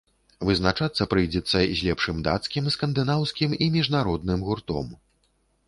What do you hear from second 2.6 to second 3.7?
скандынаўскім